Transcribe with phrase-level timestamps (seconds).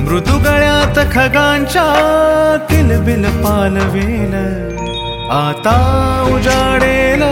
[0.00, 1.84] मृदू गळ्यात खगांच्या
[2.70, 4.34] किलबिल पालवेल
[5.32, 5.76] आता
[6.34, 7.22] उजाडेल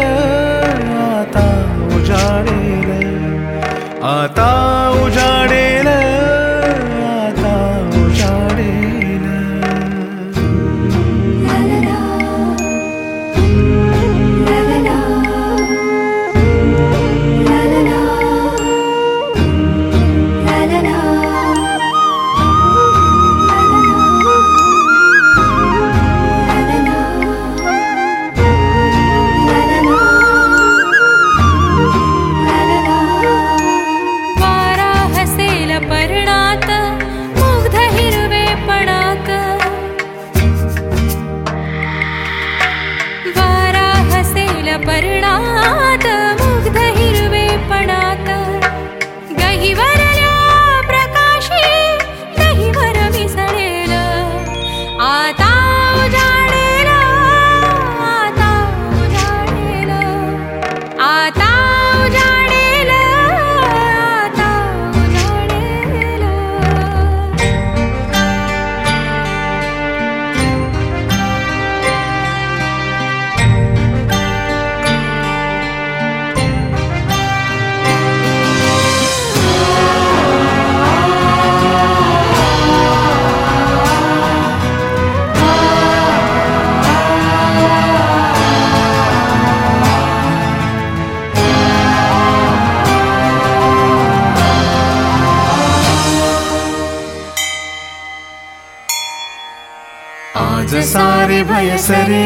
[100.74, 102.22] आज सारे भयसरे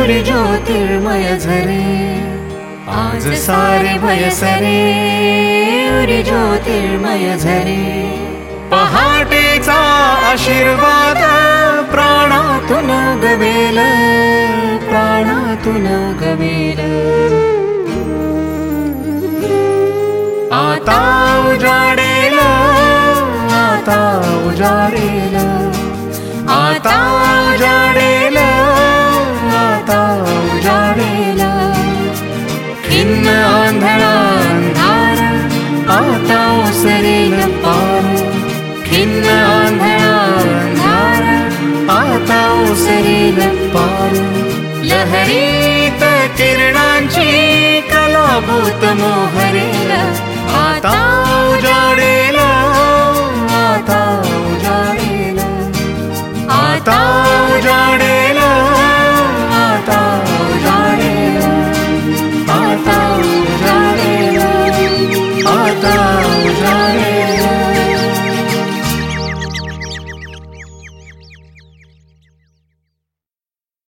[0.00, 1.86] उरी ज्योतिर्मय झरे.
[2.88, 4.76] आज सारे भयसरे
[5.96, 7.82] उरी ज्योतिर्मय झरे.
[8.70, 9.80] पहाटेचा
[10.30, 11.18] आशीर्वाद
[11.90, 12.90] प्राणातून
[13.24, 13.80] गवेल
[14.86, 15.86] प्राणातून
[16.22, 16.80] गवेल.
[20.62, 21.02] आता
[21.50, 22.38] उजाडेल
[23.58, 24.00] आता
[24.46, 25.55] उजाडेल.
[26.66, 26.96] आता
[27.52, 28.36] उजाडेल
[32.84, 35.20] खिन्न आंधळा अंधार
[41.92, 43.38] आता ओसरेल
[43.74, 44.14] पार।
[44.90, 46.02] लहरीत
[46.38, 49.90] किरणांची कलाभूत मोहरेल
[50.56, 50.96] आता
[51.48, 52.38] उजाडेल
[65.66, 66.94] Natal já.
[66.94, 67.15] É.